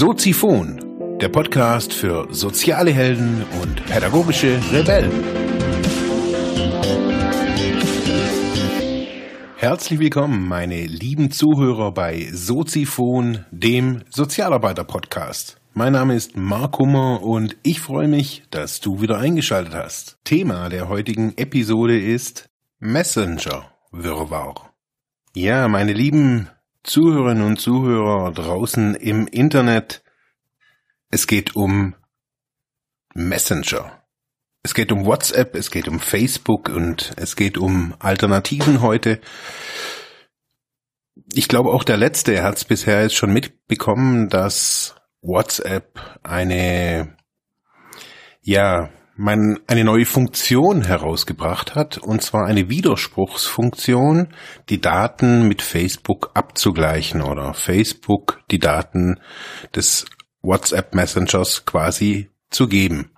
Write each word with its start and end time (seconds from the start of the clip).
Soziphon, 0.00 1.18
der 1.20 1.28
Podcast 1.28 1.92
für 1.92 2.26
soziale 2.30 2.90
Helden 2.90 3.44
und 3.60 3.84
pädagogische 3.84 4.58
Rebellen. 4.72 5.12
Herzlich 9.56 10.00
willkommen, 10.00 10.48
meine 10.48 10.86
lieben 10.86 11.30
Zuhörer 11.30 11.92
bei 11.92 12.30
Soziphon, 12.32 13.44
dem 13.50 14.00
Sozialarbeiter-Podcast. 14.08 15.60
Mein 15.74 15.92
Name 15.92 16.14
ist 16.14 16.34
Mark 16.34 16.78
Hummer 16.78 17.22
und 17.22 17.58
ich 17.62 17.82
freue 17.82 18.08
mich, 18.08 18.44
dass 18.50 18.80
du 18.80 19.02
wieder 19.02 19.18
eingeschaltet 19.18 19.74
hast. 19.74 20.16
Thema 20.24 20.70
der 20.70 20.88
heutigen 20.88 21.36
Episode 21.36 22.00
ist 22.00 22.48
Messenger-Wirrwarr. 22.78 24.72
Ja, 25.34 25.68
meine 25.68 25.92
lieben 25.92 26.48
Zuhörerinnen 26.82 27.44
und 27.44 27.60
Zuhörer 27.60 28.32
draußen 28.32 28.94
im 28.94 29.26
Internet, 29.26 30.02
es 31.10 31.26
geht 31.26 31.56
um 31.56 31.94
Messenger. 33.14 34.04
Es 34.62 34.74
geht 34.74 34.92
um 34.92 35.06
WhatsApp, 35.06 35.54
es 35.54 35.70
geht 35.70 35.88
um 35.88 36.00
Facebook 36.00 36.68
und 36.68 37.12
es 37.16 37.34
geht 37.36 37.58
um 37.58 37.94
Alternativen 37.98 38.80
heute. 38.82 39.20
Ich 41.32 41.48
glaube 41.48 41.70
auch 41.70 41.84
der 41.84 41.96
Letzte 41.96 42.42
hat 42.42 42.56
es 42.56 42.64
bisher 42.64 43.02
jetzt 43.02 43.14
schon 43.14 43.32
mitbekommen, 43.32 44.28
dass 44.28 44.96
WhatsApp 45.22 46.18
eine, 46.22 47.16
ja, 48.42 48.90
man 49.20 49.58
eine 49.66 49.84
neue 49.84 50.06
Funktion 50.06 50.80
herausgebracht 50.80 51.74
hat, 51.74 51.98
und 51.98 52.22
zwar 52.22 52.46
eine 52.46 52.70
Widerspruchsfunktion, 52.70 54.28
die 54.70 54.80
Daten 54.80 55.46
mit 55.46 55.60
Facebook 55.60 56.30
abzugleichen 56.32 57.20
oder 57.20 57.52
Facebook 57.52 58.40
die 58.50 58.58
Daten 58.58 59.20
des 59.76 60.06
WhatsApp 60.40 60.94
Messengers 60.94 61.66
quasi 61.66 62.30
zu 62.48 62.66
geben. 62.66 63.10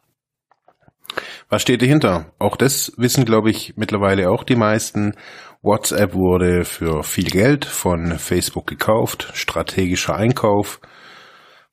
Was 1.49 1.63
steht 1.63 1.83
dahinter? 1.83 2.33
Auch 2.41 2.57
das 2.57 2.93
wissen, 2.97 3.25
glaube 3.25 3.51
ich, 3.51 3.75
mittlerweile 3.77 4.29
auch 4.29 4.43
die 4.43 4.57
meisten. 4.57 5.15
WhatsApp 5.63 6.15
wurde 6.15 6.65
für 6.65 7.05
viel 7.05 7.31
Geld 7.31 7.65
von 7.65 8.19
Facebook 8.19 8.67
gekauft, 8.67 9.31
strategischer 9.35 10.17
Einkauf. 10.17 10.81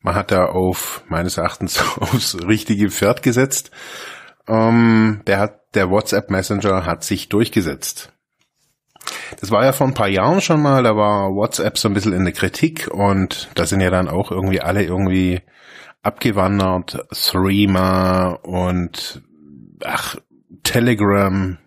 Man 0.02 0.14
hat 0.14 0.30
da 0.30 0.46
auf, 0.46 1.04
meines 1.10 1.38
Erachtens, 1.38 1.84
aufs 2.00 2.38
richtige 2.46 2.92
Pferd 2.92 3.24
gesetzt 3.24 3.72
ähm, 4.50 5.22
der 5.28 5.40
hat, 5.40 5.76
der 5.76 5.90
WhatsApp 5.90 6.30
Messenger 6.30 6.86
hat 6.86 7.04
sich 7.04 7.30
durchgesetzt. 7.30 8.12
Das 9.40 9.52
war 9.52 9.64
ja 9.64 9.72
vor 9.72 9.88
ein 9.88 9.94
paar 9.94 10.10
Jahren 10.10 10.42
schon 10.42 10.62
mal, 10.62 10.84
da 10.84 10.96
war 10.96 11.30
WhatsApp 11.30 11.78
so 11.78 11.88
ein 11.88 11.94
bisschen 11.94 12.14
in 12.14 12.26
der 12.26 12.34
Kritik 12.34 12.90
und 12.92 13.50
da 13.56 13.66
sind 13.66 13.82
ja 13.82 13.90
dann 13.90 14.10
auch 14.10 14.32
irgendwie 14.32 14.62
alle 14.62 14.84
irgendwie 14.84 15.42
abgewandert, 16.02 17.06
Threema 17.12 18.32
und 18.44 19.22
ach, 19.84 20.18
Telegram, 20.64 21.58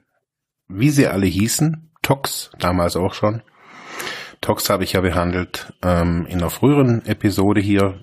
wie 0.68 0.90
sie 0.90 1.06
alle 1.06 1.26
hießen, 1.26 1.90
Tox, 2.02 2.50
damals 2.58 2.96
auch 2.96 3.14
schon. 3.14 3.42
Tox 4.40 4.68
habe 4.68 4.84
ich 4.84 4.94
ja 4.94 5.00
behandelt 5.00 5.72
ähm, 5.82 6.26
in 6.26 6.38
einer 6.38 6.50
früheren 6.50 7.06
Episode 7.06 7.60
hier. 7.60 8.00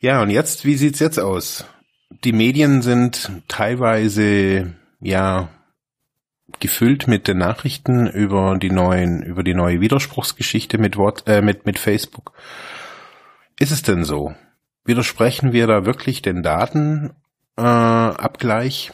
Ja, 0.00 0.20
und 0.22 0.30
jetzt, 0.30 0.64
wie 0.64 0.76
sieht's 0.76 0.98
jetzt 0.98 1.18
aus? 1.18 1.64
Die 2.10 2.32
Medien 2.32 2.82
sind 2.82 3.30
teilweise 3.48 4.74
ja 5.00 5.48
gefüllt 6.60 7.06
mit 7.06 7.28
den 7.28 7.38
Nachrichten 7.38 8.06
über 8.06 8.56
die 8.58 8.70
neuen, 8.70 9.22
über 9.22 9.42
die 9.42 9.54
neue 9.54 9.80
Widerspruchsgeschichte 9.80 10.78
mit 10.78 10.96
Wort, 10.96 11.24
äh, 11.26 11.42
mit, 11.42 11.66
mit 11.66 11.78
Facebook. 11.78 12.32
Ist 13.58 13.72
es 13.72 13.82
denn 13.82 14.04
so? 14.04 14.34
Widersprechen 14.84 15.52
wir 15.52 15.66
da 15.66 15.84
wirklich 15.84 16.22
den 16.22 16.42
Datenabgleich? 16.42 18.90
Äh, 18.90 18.92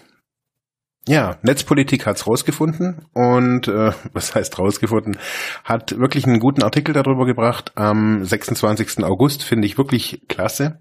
ja, 1.06 1.36
Netzpolitik 1.42 2.06
hat's 2.06 2.26
rausgefunden 2.26 3.06
und 3.12 3.68
äh, 3.68 3.92
was 4.12 4.34
heißt 4.34 4.58
rausgefunden? 4.58 5.18
Hat 5.62 5.98
wirklich 5.98 6.26
einen 6.26 6.40
guten 6.40 6.62
Artikel 6.62 6.92
darüber 6.92 7.26
gebracht 7.26 7.72
am 7.76 8.24
26. 8.24 9.04
August, 9.04 9.44
finde 9.44 9.66
ich 9.66 9.78
wirklich 9.78 10.22
klasse. 10.28 10.80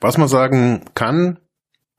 Was 0.00 0.18
man 0.18 0.28
sagen 0.28 0.84
kann, 0.94 1.38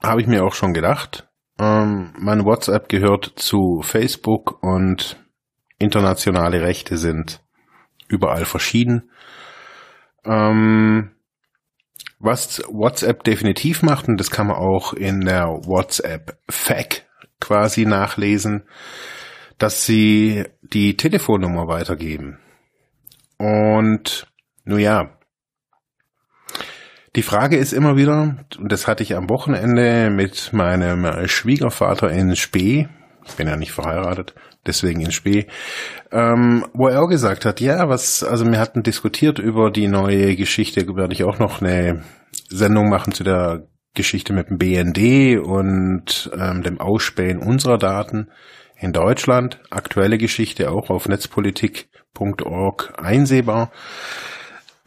habe 0.01 0.21
ich 0.21 0.27
mir 0.27 0.43
auch 0.45 0.53
schon 0.53 0.73
gedacht. 0.73 1.27
Ähm, 1.59 2.13
mein 2.17 2.45
WhatsApp 2.45 2.87
gehört 2.87 3.33
zu 3.35 3.81
Facebook 3.81 4.63
und 4.63 5.23
internationale 5.77 6.61
Rechte 6.61 6.97
sind 6.97 7.43
überall 8.07 8.45
verschieden. 8.45 9.11
Ähm, 10.23 11.11
was 12.19 12.61
WhatsApp 12.69 13.23
definitiv 13.23 13.81
macht, 13.81 14.07
und 14.07 14.17
das 14.17 14.31
kann 14.31 14.47
man 14.47 14.57
auch 14.57 14.93
in 14.93 15.21
der 15.21 15.47
WhatsApp-FAQ 15.47 17.03
quasi 17.39 17.85
nachlesen, 17.85 18.63
dass 19.57 19.85
sie 19.85 20.45
die 20.61 20.97
Telefonnummer 20.97 21.67
weitergeben. 21.67 22.39
Und, 23.37 24.27
nun 24.65 24.79
ja, 24.79 25.18
die 27.15 27.23
Frage 27.23 27.57
ist 27.57 27.73
immer 27.73 27.97
wieder, 27.97 28.37
und 28.57 28.71
das 28.71 28.87
hatte 28.87 29.03
ich 29.03 29.15
am 29.15 29.29
Wochenende 29.29 30.09
mit 30.09 30.53
meinem 30.53 31.27
Schwiegervater 31.27 32.09
in 32.11 32.35
Spee, 32.35 32.87
ich 33.25 33.35
bin 33.35 33.47
ja 33.47 33.55
nicht 33.55 33.71
verheiratet, 33.71 34.33
deswegen 34.65 35.01
in 35.01 35.11
Spee, 35.11 35.47
ähm, 36.11 36.65
wo 36.73 36.87
er 36.87 37.01
auch 37.01 37.07
gesagt 37.07 37.45
hat, 37.45 37.61
ja, 37.61 37.89
was, 37.89 38.23
also 38.23 38.45
wir 38.45 38.59
hatten 38.59 38.83
diskutiert 38.83 39.39
über 39.39 39.71
die 39.71 39.87
neue 39.87 40.35
Geschichte, 40.35 40.85
werde 40.95 41.13
ich 41.13 41.23
auch 41.23 41.39
noch 41.39 41.61
eine 41.61 42.03
Sendung 42.47 42.89
machen 42.89 43.13
zu 43.13 43.23
der 43.23 43.67
Geschichte 43.95 44.33
mit 44.33 44.49
dem 44.49 44.57
BND 44.57 45.39
und 45.39 46.31
ähm, 46.37 46.63
dem 46.63 46.79
Ausspähen 46.79 47.39
unserer 47.39 47.77
Daten 47.77 48.29
in 48.77 48.93
Deutschland. 48.93 49.59
Aktuelle 49.69 50.17
Geschichte 50.17 50.71
auch 50.71 50.89
auf 50.89 51.07
netzpolitik.org 51.07 52.93
einsehbar. 52.97 53.71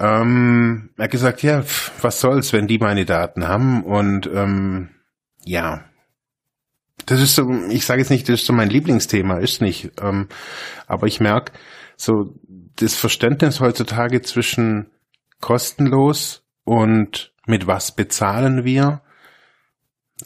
Ähm, 0.03 0.91
er 0.97 1.05
hat 1.05 1.11
gesagt, 1.13 1.45
ja, 1.45 1.63
was 2.01 2.21
soll's, 2.21 2.53
wenn 2.53 2.67
die 2.67 2.79
meine 2.79 3.05
Daten 3.05 3.47
haben 3.47 3.85
und 3.85 4.29
ähm, 4.35 4.89
ja, 5.45 5.85
das 7.07 7.21
ist 7.21 7.37
so, 7.37 7.49
ich 7.71 7.87
sage 7.87 8.01
jetzt 8.01 8.11
nicht, 8.11 8.29
das 8.29 8.41
ist 8.41 8.47
so 8.47 8.53
mein 8.53 8.69
Lieblingsthema, 8.69 9.39
ist 9.39 9.61
nicht, 9.61 9.93
ähm, 10.01 10.29
aber 10.89 11.07
ich 11.07 11.21
merke 11.21 11.53
so 11.97 12.35
das 12.77 12.97
Verständnis 12.97 13.61
heutzutage 13.61 14.23
zwischen 14.23 14.91
kostenlos 15.41 16.45
und 16.65 17.33
mit 17.47 17.69
was 17.69 17.95
bezahlen 17.95 18.65
wir, 18.65 19.03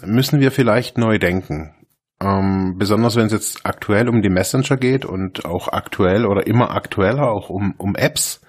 müssen 0.02 0.40
wir 0.40 0.52
vielleicht 0.52 0.96
neu 0.96 1.18
denken. 1.18 1.74
Ähm, 2.18 2.76
besonders 2.78 3.16
wenn 3.16 3.26
es 3.26 3.32
jetzt 3.32 3.66
aktuell 3.66 4.08
um 4.08 4.22
die 4.22 4.30
Messenger 4.30 4.78
geht 4.78 5.04
und 5.04 5.44
auch 5.44 5.68
aktuell 5.68 6.24
oder 6.24 6.46
immer 6.46 6.70
aktueller 6.70 7.30
auch 7.30 7.50
um, 7.50 7.74
um 7.76 7.94
Apps. 7.94 8.40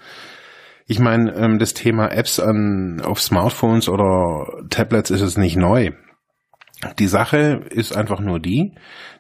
Ich 0.90 1.00
meine, 1.00 1.34
ähm, 1.36 1.60
das 1.60 1.74
Thema 1.74 2.08
Apps 2.12 2.40
an, 2.40 3.02
auf 3.04 3.22
Smartphones 3.22 3.90
oder 3.90 4.64
Tablets 4.70 5.12
ist 5.12 5.22
es 5.22 5.38
nicht 5.38 5.58
neu. 5.58 5.92
Die 6.98 7.08
Sache 7.08 7.66
ist 7.70 7.96
einfach 7.96 8.22
nur 8.22 8.40
die, 8.40 8.74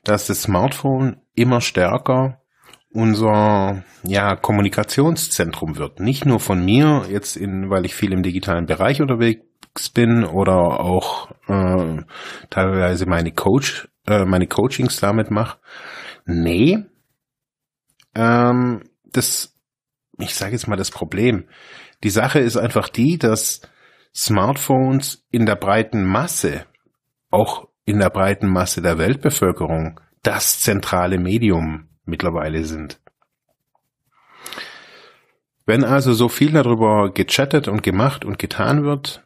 dass 0.04 0.28
das 0.28 0.44
Smartphone 0.44 1.18
immer 1.36 1.60
stärker 1.60 2.42
unser 2.90 3.84
ja, 4.04 4.36
Kommunikationszentrum 4.38 5.78
wird. 5.78 6.00
Nicht 6.00 6.26
nur 6.26 6.40
von 6.40 6.64
mir, 6.64 7.06
jetzt 7.10 7.36
in, 7.36 7.70
weil 7.70 7.86
ich 7.86 7.96
viel 7.96 8.14
im 8.14 8.24
digitalen 8.24 8.66
Bereich 8.66 9.02
unterwegs 9.02 9.90
bin 9.94 10.24
oder 10.24 10.80
auch 10.80 11.32
äh, 11.48 12.02
teilweise 12.50 13.06
meine 13.08 13.34
Coach, 13.34 13.90
äh, 14.08 14.24
meine 14.24 14.48
Coachings 14.48 15.02
damit 15.02 15.32
mache. 15.32 15.58
Nee, 16.26 16.86
ähm, 18.16 18.84
das 19.04 19.57
ich 20.18 20.36
sage 20.36 20.54
jetzt 20.54 20.68
mal 20.68 20.76
das 20.76 20.92
Problem. 20.92 21.48
Die 22.04 22.10
Sache 22.10 22.40
ist 22.40 22.58
einfach 22.58 22.90
die, 22.90 23.18
dass 23.18 23.62
Smartphones 24.16 25.26
in 25.30 25.46
der 25.46 25.56
breiten 25.56 26.04
Masse, 26.04 26.66
auch 27.30 27.68
in 27.86 28.00
der 28.00 28.10
breiten 28.10 28.48
Masse 28.48 28.82
der 28.82 28.98
Weltbevölkerung, 28.98 30.00
das 30.24 30.60
zentrale 30.60 31.20
Medium 31.20 31.90
mittlerweile 32.06 32.64
sind. 32.64 33.00
Wenn 35.66 35.84
also 35.84 36.14
so 36.14 36.30
viel 36.30 36.52
darüber 36.52 37.12
gechattet 37.12 37.68
und 37.68 37.84
gemacht 37.84 38.24
und 38.26 38.40
getan 38.40 38.84
wird, 38.84 39.24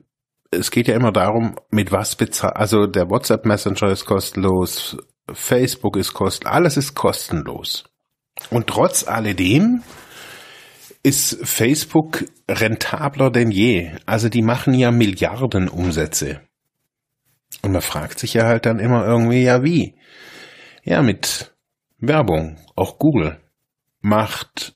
es 0.50 0.72
geht 0.72 0.88
ja 0.88 0.96
immer 0.96 1.12
darum, 1.12 1.56
mit 1.70 1.92
was 1.92 2.16
bezahlt, 2.16 2.58
also 2.58 2.88
der 2.88 3.10
WhatsApp 3.10 3.46
Messenger 3.46 3.92
ist 3.92 4.06
kostenlos, 4.06 4.98
Facebook 5.32 5.96
ist 5.96 6.14
kostenlos, 6.14 6.54
alles 6.54 6.78
ist 6.78 6.96
kostenlos. 6.96 7.86
Und 8.50 8.68
trotz 8.68 9.08
alledem 9.08 9.84
ist 11.03 11.39
Facebook 11.44 12.25
rentabler 12.50 13.31
denn 13.31 13.51
je. 13.51 13.92
Also 14.06 14.30
die 14.30 14.42
machen 14.42 14.74
ja 14.74 14.92
Milliarden 14.92 15.68
Umsätze. 15.68 16.42
Und 17.62 17.71
man 17.71 17.81
fragt 17.81 18.19
sich 18.19 18.33
ja 18.33 18.45
halt 18.45 18.65
dann 18.65 18.80
immer 18.80 19.06
irgendwie, 19.06 19.44
ja 19.44 19.63
wie? 19.63 19.95
Ja, 20.83 21.01
mit 21.01 21.53
Werbung. 22.00 22.57
Auch 22.75 22.98
Google 22.98 23.39
macht 24.01 24.75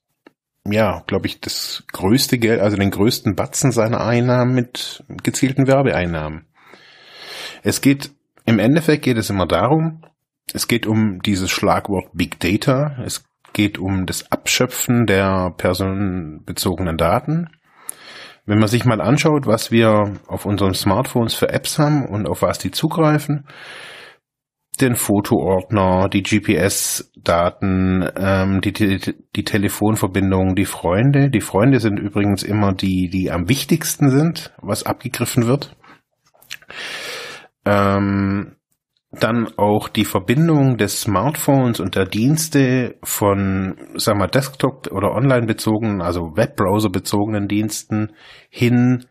ja, 0.67 1.03
glaube 1.05 1.27
ich, 1.27 1.39
das 1.39 1.83
größte 1.91 2.37
Geld, 2.37 2.59
also 2.59 2.75
den 2.75 2.91
größten 2.91 3.35
Batzen 3.35 3.71
seiner 3.71 4.01
Einnahmen 4.01 4.55
mit 4.55 5.03
gezielten 5.23 5.67
Werbeeinnahmen. 5.67 6.47
Es 7.63 7.81
geht, 7.81 8.11
im 8.45 8.59
Endeffekt 8.59 9.03
geht 9.03 9.17
es 9.17 9.29
immer 9.29 9.47
darum, 9.47 10.03
es 10.53 10.67
geht 10.67 10.87
um 10.87 11.21
dieses 11.21 11.51
Schlagwort 11.51 12.09
Big 12.13 12.39
Data, 12.39 12.97
es 13.05 13.23
geht 13.55 13.79
um 13.79 14.05
das 14.05 14.31
Abschöpfen 14.31 15.07
der 15.07 15.51
personenbezogenen 15.57 16.97
Daten. 16.97 17.47
Wenn 18.45 18.59
man 18.59 18.67
sich 18.67 18.85
mal 18.85 19.01
anschaut, 19.01 19.47
was 19.47 19.71
wir 19.71 20.19
auf 20.27 20.45
unseren 20.45 20.75
Smartphones 20.75 21.33
für 21.33 21.49
Apps 21.49 21.79
haben 21.79 22.05
und 22.05 22.27
auf 22.27 22.43
was 22.43 22.59
die 22.59 22.69
zugreifen, 22.69 23.47
den 24.81 24.95
Fotoordner, 24.95 26.09
die 26.09 26.21
GPS-Daten, 26.21 28.07
ähm, 28.17 28.61
die, 28.61 28.73
die, 28.73 29.15
die 29.35 29.43
Telefonverbindungen, 29.43 30.55
die 30.55 30.65
Freunde. 30.65 31.29
Die 31.29 31.41
Freunde 31.41 31.79
sind 31.79 31.97
übrigens 31.97 32.43
immer 32.43 32.73
die, 32.73 33.09
die 33.09 33.31
am 33.31 33.47
wichtigsten 33.47 34.09
sind, 34.09 34.53
was 34.61 34.83
abgegriffen 34.83 35.47
wird. 35.47 35.75
Ähm, 37.65 38.54
dann 39.19 39.47
auch 39.57 39.89
die 39.89 40.05
Verbindung 40.05 40.77
des 40.77 41.01
Smartphones 41.01 41.79
und 41.79 41.95
der 41.95 42.05
Dienste 42.05 42.95
von, 43.03 43.75
sagen 43.95 44.19
wir, 44.19 44.27
Desktop- 44.27 44.91
oder 44.91 45.11
online-bezogenen, 45.11 46.01
also 46.01 46.35
Webbrowser-bezogenen 46.35 47.47
Diensten 47.47 48.13
hin 48.49 49.05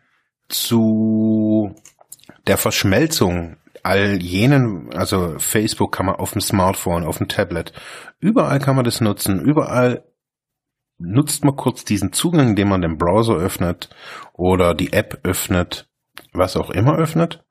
zu 0.48 1.74
der 2.46 2.56
Verschmelzung 2.56 3.56
all 3.82 4.22
jenen, 4.22 4.90
also 4.94 5.38
Facebook 5.38 5.92
kann 5.92 6.06
man 6.06 6.16
auf 6.16 6.32
dem 6.32 6.40
Smartphone, 6.40 7.04
auf 7.04 7.18
dem 7.18 7.28
Tablet, 7.28 7.72
überall 8.18 8.58
kann 8.58 8.76
man 8.76 8.84
das 8.84 9.00
nutzen, 9.00 9.40
überall 9.40 10.04
nutzt 10.98 11.44
man 11.44 11.56
kurz 11.56 11.84
diesen 11.84 12.12
Zugang, 12.12 12.50
indem 12.50 12.68
man 12.68 12.80
den 12.80 12.96
Browser 12.96 13.34
öffnet 13.34 13.90
oder 14.32 14.74
die 14.74 14.92
App 14.92 15.20
öffnet, 15.22 15.88
was 16.32 16.56
auch 16.56 16.70
immer 16.70 16.96
öffnet. 16.96 17.44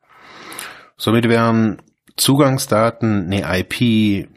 Somit 0.98 1.28
wären 1.28 1.82
Zugangsdaten, 2.16 3.32
eine 3.32 3.60
IP, 3.60 4.28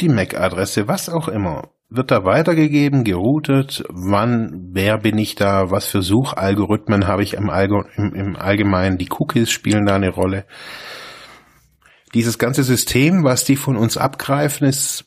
die 0.00 0.08
MAC-Adresse, 0.08 0.88
was 0.88 1.08
auch 1.08 1.28
immer, 1.28 1.70
wird 1.88 2.10
da 2.10 2.24
weitergegeben, 2.24 3.04
geroutet, 3.04 3.84
wann, 3.88 4.70
wer 4.72 4.98
bin 4.98 5.18
ich 5.18 5.34
da, 5.34 5.70
was 5.70 5.86
für 5.86 6.02
Suchalgorithmen 6.02 7.06
habe 7.06 7.22
ich 7.22 7.34
im, 7.34 7.50
Allg 7.50 7.70
im, 7.96 8.14
im 8.14 8.36
Allgemeinen, 8.36 8.98
die 8.98 9.10
Cookies 9.10 9.50
spielen 9.50 9.86
da 9.86 9.96
eine 9.96 10.10
Rolle. 10.10 10.46
Dieses 12.14 12.38
ganze 12.38 12.62
System, 12.62 13.24
was 13.24 13.44
die 13.44 13.56
von 13.56 13.76
uns 13.76 13.96
abgreifen, 13.96 14.66
ist 14.66 15.04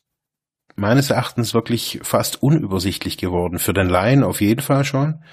meines 0.75 1.09
Erachtens 1.09 1.53
wirklich 1.53 1.99
fast 2.03 2.41
unübersichtlich 2.41 3.17
geworden. 3.17 3.59
Für 3.59 3.73
den 3.73 3.87
Laien 3.87 4.23
auf 4.23 4.41
jeden 4.41 4.61
Fall 4.61 4.83
schon 4.83 5.23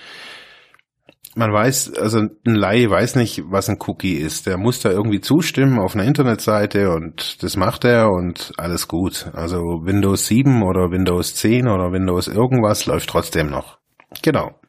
man 1.35 1.53
weiß, 1.53 1.95
also 1.95 2.19
ein 2.19 2.55
Laie 2.55 2.91
weiß 2.91 3.17
nicht, 3.17 3.43
was 3.47 3.69
ein 3.69 3.79
Cookie 3.87 4.17
ist. 4.17 4.47
Der 4.47 4.59
muss 4.59 4.81
da 4.81 4.91
irgendwie 4.91 5.21
zustimmen 5.21 5.79
auf 5.79 5.95
einer 5.95 6.05
Internetseite 6.05 6.91
und 6.91 7.43
das 7.43 7.57
macht 7.57 7.85
er 7.85 8.11
und 8.11 8.53
alles 8.59 8.87
gut. 8.87 9.31
Also 9.33 9.57
Windows 9.57 10.27
7 10.27 10.63
oder 10.63 10.91
Windows 10.91 11.35
10 11.35 11.69
oder 11.69 11.93
Windows 11.93 12.29
irgendwas 12.29 12.87
läuft 12.87 13.09
trotzdem 13.09 13.49
noch. 13.49 13.79
Genau. 14.23 14.61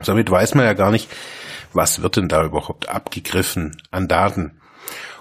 Somit 0.00 0.30
weiß 0.30 0.54
man 0.54 0.66
ja 0.66 0.74
gar 0.74 0.90
nicht, 0.90 1.08
was 1.72 2.02
wird 2.02 2.16
denn 2.16 2.28
da 2.28 2.44
überhaupt 2.44 2.88
abgegriffen 2.88 3.76
an 3.90 4.08
Daten. 4.08 4.60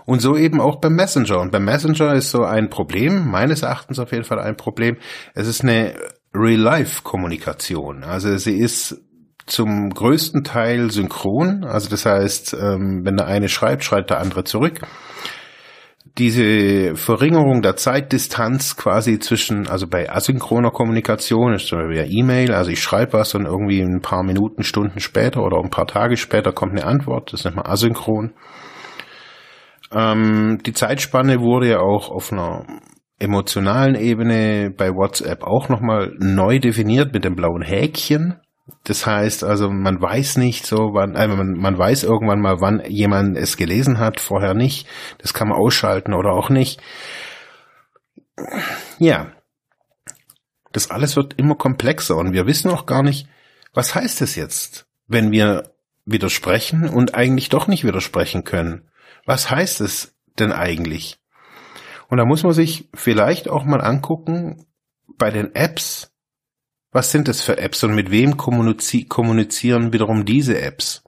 Und 0.05 0.21
so 0.21 0.35
eben 0.35 0.59
auch 0.61 0.81
beim 0.81 0.93
Messenger. 0.93 1.39
Und 1.39 1.51
beim 1.51 1.65
Messenger 1.65 2.13
ist 2.13 2.31
so 2.31 2.43
ein 2.43 2.69
Problem, 2.69 3.29
meines 3.31 3.63
Erachtens 3.63 3.97
auf 3.97 4.11
jeden 4.11 4.25
Fall 4.25 4.39
ein 4.39 4.57
Problem. 4.57 4.97
Es 5.33 5.47
ist 5.47 5.63
eine 5.63 5.95
Real-Life-Kommunikation. 6.33 8.03
Also 8.03 8.37
sie 8.37 8.57
ist 8.57 9.01
zum 9.45 9.89
größten 9.89 10.43
Teil 10.43 10.91
synchron. 10.91 11.63
Also 11.63 11.89
das 11.89 12.05
heißt, 12.05 12.53
ähm, 12.53 13.01
wenn 13.03 13.17
der 13.17 13.27
eine 13.27 13.49
schreibt, 13.49 13.83
schreibt 13.83 14.09
der 14.09 14.19
andere 14.19 14.43
zurück. 14.43 14.81
Diese 16.17 16.95
Verringerung 16.95 17.61
der 17.61 17.75
Zeitdistanz 17.75 18.77
quasi 18.77 19.19
zwischen, 19.19 19.67
also 19.67 19.85
bei 19.87 20.09
asynchroner 20.09 20.71
Kommunikation 20.71 21.53
ist 21.53 21.67
zum 21.67 21.79
Beispiel 21.79 22.07
E-Mail, 22.09 22.53
also 22.53 22.71
ich 22.71 22.81
schreibe 22.81 23.13
was 23.13 23.35
und 23.35 23.45
irgendwie 23.45 23.81
ein 23.81 23.99
paar 24.01 24.23
Minuten, 24.23 24.63
Stunden 24.63 25.01
später 25.01 25.43
oder 25.43 25.57
ein 25.61 25.71
paar 25.71 25.87
Tage 25.87 26.15
später 26.15 26.53
kommt 26.53 26.71
eine 26.71 26.85
Antwort, 26.85 27.33
das 27.33 27.43
nennt 27.43 27.57
man 27.57 27.65
asynchron. 27.65 28.33
Ähm, 29.93 30.59
die 30.65 30.73
Zeitspanne 30.73 31.41
wurde 31.41 31.69
ja 31.69 31.79
auch 31.79 32.09
auf 32.09 32.31
einer 32.31 32.65
emotionalen 33.19 33.95
Ebene 33.95 34.71
bei 34.75 34.89
WhatsApp 34.91 35.43
auch 35.43 35.69
nochmal 35.69 36.13
neu 36.19 36.59
definiert 36.59 37.13
mit 37.13 37.25
dem 37.25 37.35
blauen 37.35 37.61
Häkchen. 37.61 38.39
Das 38.83 39.05
heißt 39.05 39.43
also, 39.43 39.69
man 39.69 40.01
weiß 40.01 40.37
nicht 40.37 40.65
so, 40.65 40.93
wann, 40.93 41.15
äh, 41.15 41.27
man, 41.27 41.53
man 41.53 41.77
weiß 41.77 42.03
irgendwann 42.03 42.41
mal, 42.41 42.61
wann 42.61 42.83
jemand 42.87 43.37
es 43.37 43.57
gelesen 43.57 43.99
hat, 43.99 44.19
vorher 44.19 44.53
nicht. 44.53 44.87
Das 45.19 45.33
kann 45.33 45.49
man 45.49 45.57
ausschalten 45.57 46.13
oder 46.13 46.31
auch 46.31 46.49
nicht. 46.49 46.81
Ja. 48.99 49.31
Das 50.71 50.91
alles 50.91 51.15
wird 51.15 51.35
immer 51.37 51.55
komplexer 51.55 52.17
und 52.17 52.33
wir 52.33 52.47
wissen 52.47 52.69
auch 52.69 52.85
gar 52.85 53.01
nicht, 53.01 53.29
was 53.73 53.95
heißt 53.95 54.21
es 54.21 54.35
jetzt, 54.35 54.87
wenn 55.07 55.31
wir 55.31 55.71
widersprechen 56.05 56.89
und 56.89 57.15
eigentlich 57.15 57.49
doch 57.49 57.67
nicht 57.67 57.85
widersprechen 57.85 58.43
können. 58.43 58.89
Was 59.25 59.49
heißt 59.49 59.81
es 59.81 60.15
denn 60.37 60.51
eigentlich? 60.51 61.17
Und 62.09 62.17
da 62.17 62.25
muss 62.25 62.43
man 62.43 62.53
sich 62.53 62.89
vielleicht 62.93 63.47
auch 63.47 63.63
mal 63.63 63.81
angucken, 63.81 64.65
bei 65.17 65.31
den 65.31 65.55
Apps, 65.55 66.11
was 66.95 67.11
sind 67.11 67.27
es 67.27 67.41
für 67.41 67.57
Apps 67.57 67.83
und 67.83 67.93
mit 67.93 68.09
wem 68.09 68.37
kommunizieren 68.37 69.91
wiederum 69.91 70.23
diese 70.23 70.61
Apps? 70.61 71.03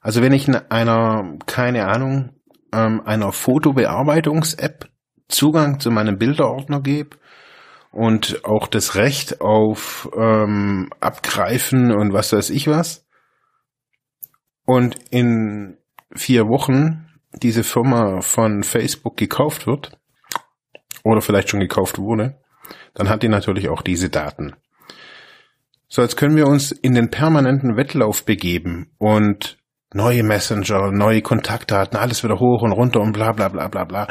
Also 0.00 0.22
wenn 0.22 0.32
ich 0.32 0.48
einer, 0.72 1.38
keine 1.46 1.86
Ahnung, 1.86 2.32
ähm, 2.72 3.00
einer 3.04 3.30
Fotobearbeitungs-App 3.30 4.88
Zugang 5.28 5.78
zu 5.78 5.92
meinem 5.92 6.18
Bilderordner 6.18 6.80
gebe 6.80 7.16
und 7.92 8.44
auch 8.44 8.66
das 8.66 8.96
Recht 8.96 9.40
auf 9.40 10.10
ähm, 10.18 10.90
Abgreifen 10.98 11.92
und 11.92 12.12
was 12.12 12.32
weiß 12.32 12.50
ich 12.50 12.66
was, 12.66 13.06
und 14.66 14.96
in 15.10 15.78
vier 16.12 16.48
Wochen 16.48 17.06
diese 17.40 17.62
Firma 17.62 18.20
von 18.20 18.64
Facebook 18.64 19.16
gekauft 19.16 19.68
wird, 19.68 19.96
oder 21.04 21.20
vielleicht 21.20 21.50
schon 21.50 21.60
gekauft 21.60 21.98
wurde, 21.98 22.40
dann 22.94 23.08
hat 23.08 23.22
die 23.22 23.28
natürlich 23.28 23.68
auch 23.68 23.82
diese 23.82 24.10
Daten. 24.10 24.54
So, 25.88 26.02
jetzt 26.02 26.16
können 26.16 26.36
wir 26.36 26.46
uns 26.46 26.72
in 26.72 26.94
den 26.94 27.10
permanenten 27.10 27.76
Wettlauf 27.76 28.24
begeben 28.24 28.90
und 28.98 29.58
neue 29.92 30.24
Messenger, 30.24 30.90
neue 30.90 31.22
Kontaktdaten, 31.22 31.98
alles 31.98 32.24
wieder 32.24 32.40
hoch 32.40 32.62
und 32.62 32.72
runter 32.72 33.00
und 33.00 33.12
bla 33.12 33.32
bla 33.32 33.48
bla 33.48 33.68
bla 33.68 33.84
bla. 33.84 34.08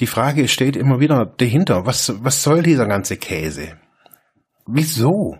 Die 0.00 0.06
Frage 0.06 0.48
steht 0.48 0.76
immer 0.76 1.00
wieder 1.00 1.26
dahinter, 1.36 1.86
was, 1.86 2.14
was 2.24 2.42
soll 2.42 2.62
dieser 2.62 2.86
ganze 2.86 3.16
Käse? 3.16 3.76
Wieso? 4.66 5.36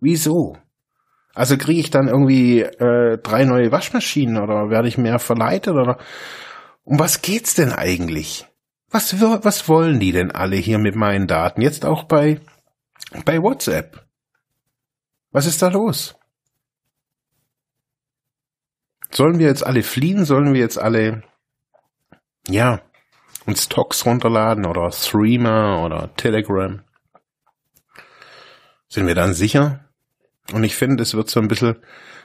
Wieso? 0.00 0.56
Also 1.34 1.56
kriege 1.56 1.80
ich 1.80 1.90
dann 1.90 2.08
irgendwie 2.08 2.62
äh, 2.62 3.18
drei 3.22 3.44
neue 3.44 3.70
Waschmaschinen 3.70 4.38
oder 4.38 4.70
werde 4.70 4.88
ich 4.88 4.98
mehr 4.98 5.18
verleitet 5.18 5.74
oder 5.74 5.98
um 6.84 6.98
was 6.98 7.22
geht's 7.22 7.54
denn 7.54 7.72
eigentlich? 7.72 8.47
Was, 8.90 9.20
was 9.20 9.68
wollen 9.68 10.00
die 10.00 10.12
denn 10.12 10.30
alle 10.30 10.56
hier 10.56 10.78
mit 10.78 10.94
meinen 10.94 11.26
Daten? 11.26 11.60
Jetzt 11.60 11.84
auch 11.84 12.04
bei, 12.04 12.40
bei 13.24 13.42
WhatsApp. 13.42 14.06
Was 15.30 15.46
ist 15.46 15.60
da 15.60 15.68
los? 15.68 16.16
Sollen 19.10 19.38
wir 19.38 19.46
jetzt 19.46 19.64
alle 19.64 19.82
fliehen? 19.82 20.24
Sollen 20.24 20.54
wir 20.54 20.60
jetzt 20.60 20.78
alle, 20.78 21.22
ja, 22.46 22.80
uns 23.46 23.68
Talks 23.68 24.04
runterladen 24.06 24.66
oder 24.66 24.90
Threema 24.90 25.84
oder 25.84 26.14
Telegram? 26.16 26.82
Sind 28.88 29.06
wir 29.06 29.14
dann 29.14 29.34
sicher? 29.34 29.87
Und 30.52 30.64
ich 30.64 30.76
finde, 30.76 31.02
es 31.02 31.14
wird 31.14 31.28
so 31.28 31.40
ein 31.40 31.48
bisschen 31.48 31.76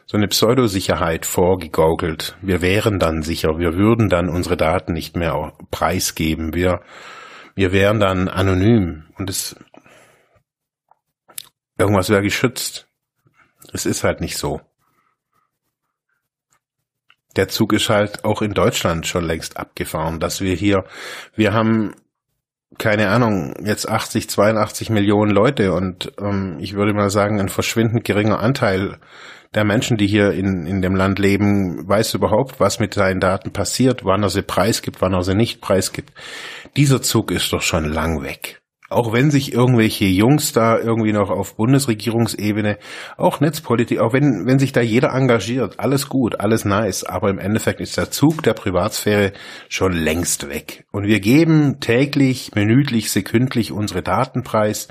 so 0.06 0.18
eine 0.18 0.28
Pseudosicherheit 0.28 1.26
vorgegaukelt. 1.26 2.38
Wir 2.42 2.62
wären 2.62 3.00
dann 3.00 3.22
sicher, 3.22 3.58
wir 3.58 3.76
würden 3.76 4.10
dann 4.10 4.30
unsere 4.30 4.58
Daten 4.58 4.94
nicht 4.94 5.16
mehr 5.16 5.54
preisgeben, 5.72 6.54
wir, 6.54 6.82
wir 7.56 7.72
wären 7.72 8.00
dann 8.00 8.28
anonym 8.28 9.06
und 9.18 9.30
es, 9.30 9.56
irgendwas 11.78 12.10
wäre 12.10 12.22
geschützt. 12.22 12.88
Es 13.72 13.86
ist 13.86 14.04
halt 14.04 14.20
nicht 14.20 14.38
so. 14.38 14.62
Der 17.36 17.48
Zug 17.48 17.74
ist 17.74 17.90
halt 17.90 18.26
auch 18.26 18.42
in 18.42 18.54
Deutschland 18.54 19.08
schon 19.08 19.24
längst 19.24 19.58
abgefahren, 19.58 20.20
dass 20.20 20.42
wir 20.42 20.54
hier, 20.54 20.86
wir 21.36 21.54
haben 21.54 21.96
keine 22.78 23.10
Ahnung, 23.10 23.54
jetzt 23.64 23.88
80, 23.88 24.30
82 24.30 24.90
Millionen 24.90 25.32
Leute 25.32 25.74
und 25.74 26.12
ähm, 26.20 26.58
ich 26.60 26.74
würde 26.74 26.94
mal 26.94 27.10
sagen, 27.10 27.40
ein 27.40 27.50
verschwindend 27.50 28.04
geringer 28.04 28.40
Anteil 28.40 28.98
der 29.54 29.64
Menschen, 29.64 29.98
die 29.98 30.08
hier 30.08 30.32
in, 30.32 30.66
in 30.66 30.82
dem 30.82 30.96
Land 30.96 31.20
leben, 31.20 31.88
weiß 31.88 32.16
überhaupt, 32.16 32.60
was 32.60 32.80
mit 32.80 32.94
seinen 32.94 33.20
Daten 33.20 33.52
passiert, 33.52 34.04
wann 34.04 34.24
er 34.24 34.30
sie 34.30 34.42
preisgibt, 34.42 35.02
wann 35.02 35.14
er 35.14 35.24
sie 35.24 35.36
nicht 35.36 35.62
preisgibt. 35.62 36.12
Dieser 36.76 37.02
Zug 37.02 37.32
ist 37.32 37.54
doch 37.54 37.62
schon 37.62 37.86
lang 37.86 38.24
weg. 38.24 38.63
Auch 38.94 39.12
wenn 39.12 39.32
sich 39.32 39.54
irgendwelche 39.54 40.06
Jungs 40.06 40.54
da 40.54 40.78
irgendwie 40.78 41.14
noch 41.14 41.30
auf 41.30 41.56
Bundesregierungsebene, 41.56 42.78
auch 43.18 43.40
Netzpolitik, 43.40 44.00
auch 44.00 44.14
wenn, 44.14 44.46
wenn 44.46 44.60
sich 44.60 44.72
da 44.72 44.82
jeder 44.82 45.14
engagiert, 45.14 45.80
alles 45.80 46.10
gut, 46.10 46.40
alles 46.40 46.64
nice, 46.64 47.04
aber 47.04 47.30
im 47.30 47.40
Endeffekt 47.40 47.82
ist 47.82 47.98
der 47.98 48.12
Zug 48.12 48.44
der 48.44 48.54
Privatsphäre 48.54 49.34
schon 49.68 49.94
längst 49.94 50.48
weg. 50.48 50.86
Und 50.92 51.08
wir 51.08 51.20
geben 51.20 51.80
täglich, 51.80 52.52
minütlich, 52.54 53.12
sekündlich 53.12 53.72
unsere 53.72 54.04
Daten 54.04 54.44
preis. 54.44 54.88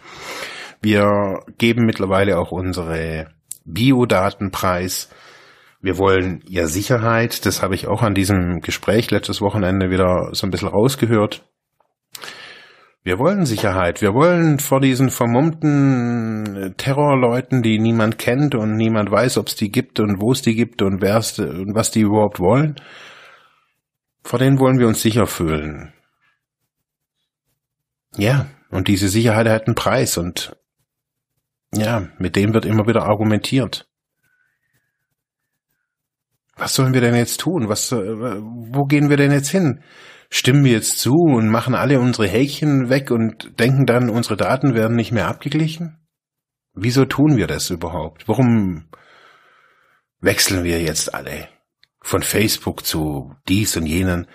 Wir 0.80 1.44
geben 1.58 1.86
mittlerweile 1.86 2.38
auch 2.38 2.50
unsere 2.50 3.28
Biodaten 3.64 4.50
preis. 4.50 5.10
Wir 5.80 5.96
wollen 5.96 6.42
ja 6.48 6.66
Sicherheit, 6.66 7.46
das 7.46 7.62
habe 7.62 7.76
ich 7.76 7.86
auch 7.86 8.02
an 8.02 8.14
diesem 8.14 8.60
Gespräch 8.60 9.10
letztes 9.10 9.40
Wochenende 9.40 9.90
wieder 9.90 10.30
so 10.32 10.46
ein 10.46 10.50
bisschen 10.50 10.68
rausgehört. 10.68 11.44
Wir 13.04 13.18
wollen 13.18 13.46
Sicherheit. 13.46 14.00
Wir 14.00 14.14
wollen 14.14 14.60
vor 14.60 14.80
diesen 14.80 15.10
vermummten 15.10 16.74
Terrorleuten, 16.76 17.62
die 17.62 17.80
niemand 17.80 18.18
kennt 18.18 18.54
und 18.54 18.76
niemand 18.76 19.10
weiß, 19.10 19.38
ob 19.38 19.48
es 19.48 19.56
die 19.56 19.72
gibt 19.72 19.98
und 19.98 20.20
wo 20.20 20.30
es 20.30 20.42
die 20.42 20.54
gibt 20.54 20.82
und, 20.82 21.02
wer's, 21.02 21.38
und 21.40 21.74
was 21.74 21.90
die 21.90 22.02
überhaupt 22.02 22.38
wollen. 22.38 22.76
Vor 24.22 24.38
denen 24.38 24.60
wollen 24.60 24.78
wir 24.78 24.86
uns 24.86 25.02
sicher 25.02 25.26
fühlen. 25.26 25.92
Ja, 28.16 28.46
und 28.70 28.86
diese 28.86 29.08
Sicherheit 29.08 29.48
hat 29.48 29.66
einen 29.66 29.74
Preis 29.74 30.16
und 30.16 30.56
ja, 31.74 32.08
mit 32.18 32.36
dem 32.36 32.54
wird 32.54 32.66
immer 32.66 32.86
wieder 32.86 33.02
argumentiert. 33.02 33.88
Was 36.56 36.74
sollen 36.74 36.94
wir 36.94 37.00
denn 37.00 37.16
jetzt 37.16 37.40
tun? 37.40 37.68
Was, 37.68 37.90
äh, 37.90 37.96
wo 37.96 38.84
gehen 38.84 39.10
wir 39.10 39.16
denn 39.16 39.32
jetzt 39.32 39.48
hin? 39.48 39.82
Stimmen 40.34 40.64
wir 40.64 40.72
jetzt 40.72 40.98
zu 40.98 41.12
und 41.12 41.50
machen 41.50 41.74
alle 41.74 42.00
unsere 42.00 42.26
Häkchen 42.26 42.88
weg 42.88 43.10
und 43.10 43.60
denken 43.60 43.84
dann, 43.84 44.08
unsere 44.08 44.34
Daten 44.34 44.72
werden 44.72 44.96
nicht 44.96 45.12
mehr 45.12 45.28
abgeglichen? 45.28 45.98
Wieso 46.72 47.04
tun 47.04 47.36
wir 47.36 47.46
das 47.46 47.68
überhaupt? 47.68 48.28
Warum 48.28 48.88
wechseln 50.20 50.64
wir 50.64 50.80
jetzt 50.80 51.12
alle 51.12 51.48
von 52.00 52.22
Facebook 52.22 52.86
zu 52.86 53.34
dies 53.46 53.76
und 53.76 53.84
jenen? 53.84 54.26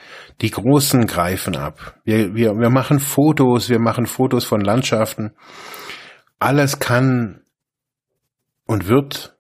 Die 0.41 0.51
Großen 0.51 1.07
greifen 1.07 1.55
ab. 1.55 1.99
Wir, 2.03 2.35
wir, 2.35 2.51
wir 2.51 2.69
machen 2.69 2.99
Fotos, 2.99 3.67
wir 3.67 3.79
machen 3.79 4.05
Fotos 4.05 4.45
von 4.45 4.61
Landschaften. 4.61 5.31
Alles 6.37 6.77
kann 6.77 7.41
und 8.67 8.87
wird 8.87 9.35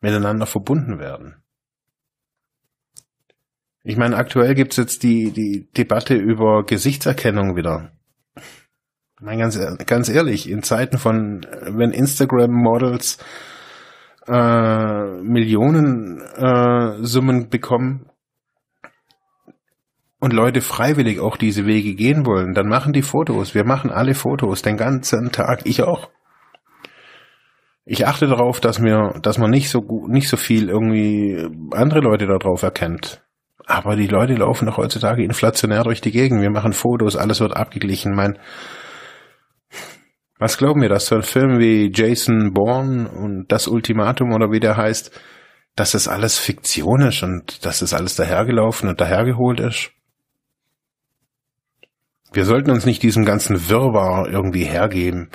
miteinander 0.00 0.46
verbunden 0.46 0.98
werden. 0.98 1.42
Ich 3.82 3.96
meine, 3.96 4.16
aktuell 4.16 4.54
gibt's 4.54 4.76
jetzt 4.76 5.02
die, 5.02 5.30
die 5.30 5.68
Debatte 5.76 6.14
über 6.14 6.64
Gesichtserkennung 6.64 7.56
wieder. 7.56 7.92
Ich 8.36 9.22
meine, 9.22 9.40
ganz, 9.40 9.58
ganz 9.86 10.08
ehrlich, 10.08 10.48
in 10.48 10.62
Zeiten 10.62 10.98
von, 10.98 11.46
wenn 11.62 11.90
Instagram-Models 11.90 13.18
äh, 14.26 15.22
Millionen 15.22 16.20
äh, 16.20 17.04
Summen 17.04 17.48
bekommen 17.48 18.10
und 20.20 20.34
Leute 20.34 20.60
freiwillig 20.60 21.20
auch 21.20 21.36
diese 21.38 21.64
Wege 21.64 21.94
gehen 21.94 22.26
wollen, 22.26 22.52
dann 22.52 22.68
machen 22.68 22.92
die 22.92 23.02
Fotos. 23.02 23.54
Wir 23.54 23.64
machen 23.64 23.90
alle 23.90 24.14
Fotos 24.14 24.60
den 24.60 24.76
ganzen 24.76 25.32
Tag. 25.32 25.62
Ich 25.64 25.82
auch. 25.82 26.10
Ich 27.86 28.06
achte 28.06 28.26
darauf, 28.26 28.60
dass 28.60 28.78
mir, 28.78 29.18
dass 29.22 29.38
man 29.38 29.50
nicht 29.50 29.70
so 29.70 29.80
gut, 29.80 30.10
nicht 30.10 30.28
so 30.28 30.36
viel 30.36 30.68
irgendwie 30.68 31.48
andere 31.72 32.00
Leute 32.00 32.26
darauf 32.26 32.62
erkennt. 32.62 33.24
Aber 33.70 33.94
die 33.94 34.08
Leute 34.08 34.34
laufen 34.34 34.66
doch 34.66 34.78
heutzutage 34.78 35.22
inflationär 35.22 35.84
durch 35.84 36.00
die 36.00 36.10
Gegend. 36.10 36.42
Wir 36.42 36.50
machen 36.50 36.72
Fotos, 36.72 37.14
alles 37.14 37.38
wird 37.38 37.56
abgeglichen. 37.56 38.16
Mein, 38.16 38.36
was 40.40 40.58
glauben 40.58 40.82
wir, 40.82 40.88
dass 40.88 41.06
so 41.06 41.14
ein 41.14 41.22
Film 41.22 41.60
wie 41.60 41.92
Jason 41.94 42.52
Bourne 42.52 43.08
und 43.08 43.46
das 43.46 43.68
Ultimatum 43.68 44.32
oder 44.32 44.50
wie 44.50 44.58
der 44.58 44.76
heißt, 44.76 45.12
dass 45.76 45.92
das 45.92 46.08
alles 46.08 46.36
Fiktion 46.36 47.02
ist 47.02 47.22
und 47.22 47.64
dass 47.64 47.78
das 47.78 47.94
alles 47.94 48.16
dahergelaufen 48.16 48.88
und 48.88 49.00
dahergeholt 49.00 49.60
ist? 49.60 49.92
Wir 52.32 52.44
sollten 52.44 52.72
uns 52.72 52.86
nicht 52.86 53.04
diesem 53.04 53.24
ganzen 53.24 53.68
Wirrwarr 53.68 54.28
irgendwie 54.28 54.64
hergeben 54.64 55.30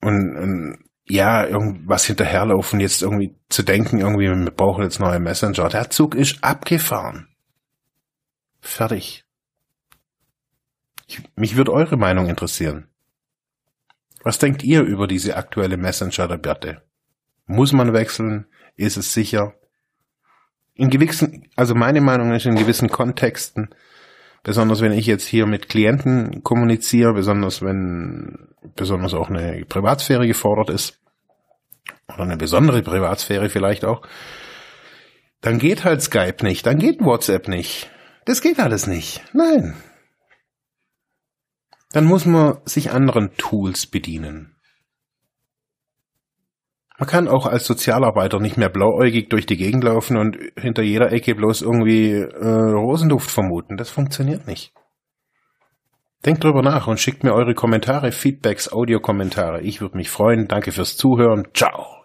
und, 0.00 0.36
und 0.36 0.78
ja, 1.12 1.46
irgendwas 1.46 2.06
hinterherlaufen, 2.06 2.80
jetzt 2.80 3.02
irgendwie 3.02 3.36
zu 3.50 3.62
denken, 3.62 3.98
irgendwie, 3.98 4.30
wir 4.30 4.50
brauchen 4.50 4.82
jetzt 4.82 4.98
neue 4.98 5.20
Messenger. 5.20 5.68
Der 5.68 5.90
Zug 5.90 6.14
ist 6.14 6.42
abgefahren. 6.42 7.28
Fertig. 8.60 9.22
Ich, 11.06 11.20
mich 11.36 11.56
würde 11.56 11.74
eure 11.74 11.98
Meinung 11.98 12.30
interessieren. 12.30 12.88
Was 14.22 14.38
denkt 14.38 14.62
ihr 14.62 14.80
über 14.80 15.06
diese 15.06 15.36
aktuelle 15.36 15.76
Messenger-Debatte? 15.76 16.80
Muss 17.44 17.74
man 17.74 17.92
wechseln? 17.92 18.46
Ist 18.76 18.96
es 18.96 19.12
sicher? 19.12 19.52
In 20.72 20.88
gewissen, 20.88 21.46
also 21.56 21.74
meine 21.74 22.00
Meinung 22.00 22.32
ist 22.32 22.46
in 22.46 22.56
gewissen 22.56 22.88
Kontexten, 22.88 23.68
besonders 24.42 24.80
wenn 24.80 24.92
ich 24.92 25.04
jetzt 25.04 25.26
hier 25.26 25.44
mit 25.44 25.68
Klienten 25.68 26.42
kommuniziere, 26.42 27.12
besonders 27.12 27.60
wenn 27.60 28.48
besonders 28.76 29.12
auch 29.12 29.28
eine 29.28 29.66
Privatsphäre 29.66 30.26
gefordert 30.26 30.70
ist, 30.70 31.01
oder 32.14 32.24
eine 32.24 32.36
besondere 32.36 32.82
Privatsphäre 32.82 33.48
vielleicht 33.48 33.84
auch, 33.84 34.02
dann 35.40 35.58
geht 35.58 35.84
halt 35.84 36.02
Skype 36.02 36.42
nicht, 36.42 36.66
dann 36.66 36.78
geht 36.78 37.00
WhatsApp 37.00 37.48
nicht. 37.48 37.90
Das 38.24 38.40
geht 38.40 38.60
alles 38.60 38.86
nicht. 38.86 39.22
Nein. 39.32 39.74
Dann 41.92 42.04
muss 42.04 42.24
man 42.24 42.58
sich 42.64 42.90
anderen 42.90 43.34
Tools 43.36 43.86
bedienen. 43.86 44.56
Man 46.98 47.08
kann 47.08 47.26
auch 47.26 47.46
als 47.46 47.66
Sozialarbeiter 47.66 48.38
nicht 48.38 48.56
mehr 48.56 48.68
blauäugig 48.68 49.28
durch 49.28 49.44
die 49.44 49.56
Gegend 49.56 49.82
laufen 49.82 50.16
und 50.16 50.38
hinter 50.56 50.82
jeder 50.82 51.10
Ecke 51.10 51.34
bloß 51.34 51.62
irgendwie 51.62 52.12
äh, 52.12 52.46
Rosenduft 52.46 53.28
vermuten. 53.28 53.76
Das 53.76 53.90
funktioniert 53.90 54.46
nicht. 54.46 54.72
Denkt 56.24 56.44
drüber 56.44 56.62
nach 56.62 56.86
und 56.86 57.00
schickt 57.00 57.24
mir 57.24 57.34
eure 57.34 57.54
Kommentare, 57.54 58.12
Feedbacks, 58.12 58.70
Audiokommentare. 58.70 59.62
Ich 59.62 59.80
würde 59.80 59.96
mich 59.96 60.10
freuen. 60.10 60.46
Danke 60.46 60.70
fürs 60.70 60.96
Zuhören. 60.96 61.48
Ciao. 61.52 62.01